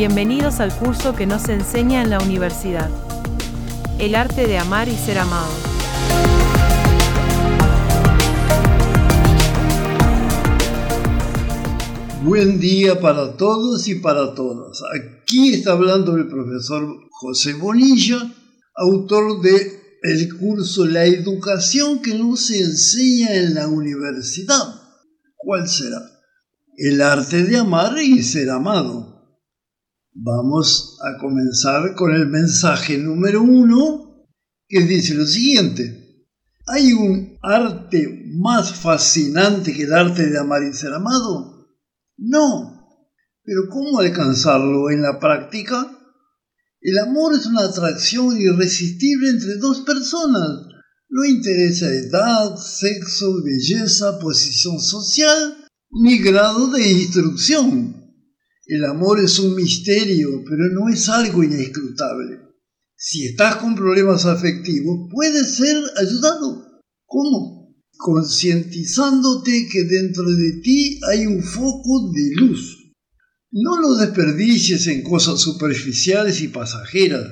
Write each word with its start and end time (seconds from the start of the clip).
Bienvenidos 0.00 0.60
al 0.60 0.74
curso 0.74 1.14
que 1.14 1.26
nos 1.26 1.50
enseña 1.50 2.00
en 2.00 2.08
la 2.08 2.20
universidad. 2.20 2.88
El 3.98 4.14
arte 4.14 4.46
de 4.46 4.56
amar 4.56 4.88
y 4.88 4.96
ser 4.96 5.18
amado. 5.18 5.52
Buen 12.22 12.58
día 12.60 12.98
para 12.98 13.36
todos 13.36 13.88
y 13.88 13.96
para 13.96 14.34
todas. 14.34 14.80
Aquí 14.98 15.52
está 15.52 15.72
hablando 15.72 16.16
el 16.16 16.28
profesor 16.28 16.82
José 17.10 17.52
Bonilla, 17.52 18.34
autor 18.76 19.42
de 19.42 19.98
el 20.02 20.38
curso 20.38 20.86
La 20.86 21.04
educación 21.04 22.00
que 22.00 22.14
no 22.14 22.38
se 22.38 22.58
enseña 22.58 23.34
en 23.34 23.52
la 23.54 23.68
universidad. 23.68 24.80
¿Cuál 25.36 25.68
será? 25.68 26.00
El 26.78 27.02
arte 27.02 27.44
de 27.44 27.58
amar 27.58 27.98
y 27.98 28.22
ser 28.22 28.48
amado. 28.48 29.19
Vamos 30.12 30.98
a 31.02 31.18
comenzar 31.20 31.94
con 31.94 32.12
el 32.12 32.26
mensaje 32.26 32.98
número 32.98 33.42
uno, 33.42 34.26
que 34.68 34.80
dice 34.80 35.14
lo 35.14 35.24
siguiente. 35.24 36.26
¿Hay 36.66 36.92
un 36.92 37.38
arte 37.42 38.24
más 38.36 38.74
fascinante 38.74 39.72
que 39.72 39.84
el 39.84 39.92
arte 39.92 40.28
de 40.28 40.38
amar 40.38 40.62
y 40.64 40.72
ser 40.72 40.92
amado? 40.92 41.68
No. 42.16 42.88
Pero 43.44 43.68
¿cómo 43.70 44.00
alcanzarlo 44.00 44.90
en 44.90 45.02
la 45.02 45.20
práctica? 45.20 45.96
El 46.80 46.98
amor 46.98 47.34
es 47.34 47.46
una 47.46 47.66
atracción 47.66 48.36
irresistible 48.36 49.30
entre 49.30 49.56
dos 49.58 49.80
personas. 49.80 50.48
No 51.08 51.24
interesa 51.24 51.86
edad, 51.86 52.56
sexo, 52.56 53.42
belleza, 53.44 54.18
posición 54.18 54.80
social, 54.80 55.66
ni 55.90 56.18
grado 56.18 56.68
de 56.68 56.90
instrucción. 56.90 57.99
El 58.70 58.84
amor 58.84 59.18
es 59.18 59.36
un 59.40 59.56
misterio, 59.56 60.44
pero 60.48 60.68
no 60.68 60.88
es 60.88 61.08
algo 61.08 61.42
inescrutable. 61.42 62.38
Si 62.96 63.26
estás 63.26 63.56
con 63.56 63.74
problemas 63.74 64.26
afectivos, 64.26 65.08
puedes 65.10 65.56
ser 65.56 65.76
ayudado. 65.96 66.80
¿Cómo? 67.04 67.74
Concientizándote 67.98 69.68
que 69.68 69.82
dentro 69.82 70.22
de 70.22 70.60
ti 70.62 71.00
hay 71.10 71.26
un 71.26 71.42
foco 71.42 72.12
de 72.12 72.30
luz. 72.36 72.94
No 73.50 73.80
lo 73.80 73.96
desperdicies 73.96 74.86
en 74.86 75.02
cosas 75.02 75.40
superficiales 75.40 76.40
y 76.40 76.46
pasajeras. 76.46 77.26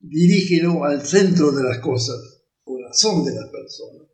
Dirígelo 0.00 0.86
al 0.86 1.04
centro 1.04 1.52
de 1.52 1.64
las 1.64 1.80
cosas, 1.80 2.16
corazón 2.62 3.26
de 3.26 3.34
las 3.34 3.50
personas. 3.50 4.08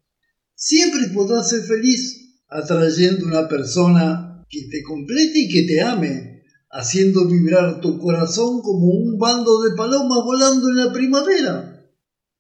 Siempre 0.57 1.07
podrás 1.15 1.51
ser 1.51 1.63
feliz 1.63 2.41
atrayendo 2.49 3.27
una 3.27 3.47
persona 3.49 4.45
que 4.51 4.67
te 4.69 4.83
complete 4.83 5.39
y 5.39 5.49
que 5.49 5.63
te 5.69 5.81
ame, 5.81 6.34
haciendo 6.75 7.29
vibrar 7.29 7.81
tu 7.81 7.99
corazón 7.99 8.61
como 8.61 8.87
un 8.89 9.17
bando 9.17 9.63
de 9.63 9.77
palomas 9.77 10.25
volando 10.25 10.69
en 10.69 10.77
la 10.77 10.93
primavera. 10.93 11.89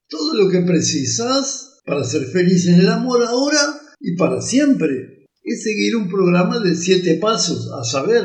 Todo 0.08 0.34
lo 0.34 0.50
que 0.50 0.60
precisas 0.62 1.80
para 1.86 2.04
ser 2.04 2.27
feliz 2.27 2.66
en 2.66 2.80
el 2.80 2.88
amor 2.88 3.24
ahora 3.24 3.80
y 4.00 4.16
para 4.16 4.42
siempre 4.42 5.28
es 5.44 5.62
seguir 5.62 5.94
un 5.96 6.08
programa 6.08 6.58
de 6.58 6.74
siete 6.74 7.14
pasos, 7.14 7.70
a 7.72 7.84
saber, 7.84 8.24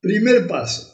primer 0.00 0.46
paso, 0.46 0.86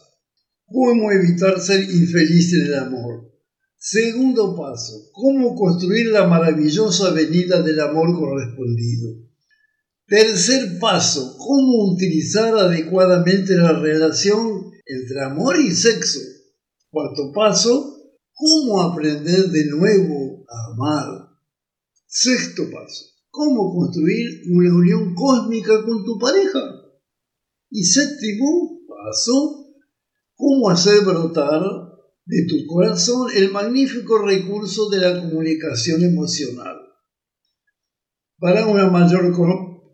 cómo 0.67 1.11
evitar 1.11 1.61
ser 1.61 1.83
infeliz 1.83 2.53
en 2.53 2.67
el 2.67 2.75
amor. 2.75 3.33
Segundo 3.77 4.55
paso, 4.57 5.11
cómo 5.13 5.57
construir 5.57 6.07
la 6.07 6.27
maravillosa 6.29 7.09
avenida 7.09 7.63
del 7.63 7.81
amor 7.81 8.17
correspondido. 8.19 9.27
Tercer 10.09 10.79
paso, 10.79 11.37
cómo 11.37 11.93
utilizar 11.93 12.57
adecuadamente 12.57 13.57
la 13.57 13.73
relación 13.73 14.71
entre 14.87 15.25
amor 15.25 15.57
y 15.59 15.73
sexo. 15.73 16.21
Cuarto 16.91 17.33
paso, 17.35 17.97
cómo 18.33 18.83
aprender 18.83 19.49
de 19.49 19.67
nuevo 19.67 20.45
a 20.49 20.73
amar. 20.73 21.29
Sexto 22.07 22.71
paso, 22.71 23.05
cómo 23.31 23.75
construir 23.75 24.43
una 24.53 24.77
unión 24.77 25.13
cósmica 25.13 25.83
con 25.85 26.05
tu 26.05 26.17
pareja. 26.21 26.61
Y 27.69 27.83
séptimo 27.83 28.79
paso, 28.87 29.75
cómo 30.37 30.71
hacer 30.71 31.05
brotar 31.05 31.63
de 32.27 32.47
tu 32.49 32.65
corazón 32.67 33.29
el 33.35 33.51
magnífico 33.51 34.19
recurso 34.19 34.89
de 34.89 34.99
la 34.99 35.21
comunicación 35.21 36.05
emocional. 36.05 36.77
Para 38.39 38.67
una 38.67 38.89
mayor 38.89 39.33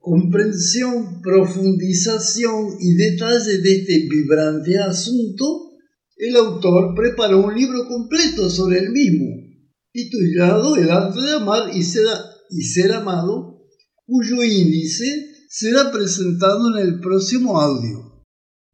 comprensión, 0.03 1.23
profundización 1.23 2.77
y 2.81 2.95
detalle 2.95 3.59
de 3.59 3.73
este 3.77 4.09
vibrante 4.11 4.77
asunto, 4.79 5.71
el 6.17 6.37
autor 6.37 6.95
preparó 6.95 7.47
un 7.47 7.55
libro 7.55 7.87
completo 7.87 8.51
sobre 8.51 8.81
el 8.81 8.91
mismo, 8.91 9.27
titulado 9.93 10.77
El 10.77 10.91
arte 10.91 11.21
de 11.21 11.35
amar 11.35 11.75
y 11.75 11.85
ser, 11.85 12.05
y 12.51 12.63
ser 12.63 12.93
amado, 12.93 13.63
cuyo 14.05 14.43
índice 14.43 15.31
será 15.49 15.93
presentado 15.93 16.77
en 16.77 16.87
el 16.87 17.01
próximo 17.01 17.61
audio. 17.61 18.25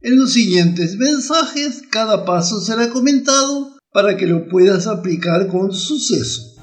En 0.01 0.19
los 0.19 0.33
siguientes 0.33 0.95
mensajes, 0.97 1.83
cada 1.91 2.25
paso 2.25 2.59
será 2.59 2.89
comentado 2.89 3.77
para 3.91 4.17
que 4.17 4.25
lo 4.25 4.47
puedas 4.47 4.87
aplicar 4.87 5.47
con 5.47 5.73
suceso. 5.73 6.58